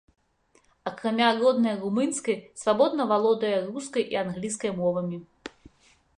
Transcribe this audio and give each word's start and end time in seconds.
Акрамя 0.91 1.27
роднай 1.41 1.75
румынскай, 1.83 2.37
свабодна 2.63 3.07
валодае 3.15 3.55
рускай 3.69 4.03
і 4.17 4.21
англійскай 4.25 4.71
мовамі. 4.81 5.17